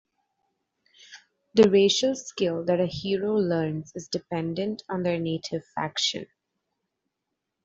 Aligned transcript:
The 1.53 1.69
racial 1.69 2.15
skill 2.15 2.65
that 2.65 2.79
a 2.79 2.87
hero 2.87 3.35
learns 3.35 3.91
is 3.93 4.07
dependent 4.07 4.81
on 4.89 5.03
their 5.03 5.19
native 5.19 5.63
faction. 5.75 6.25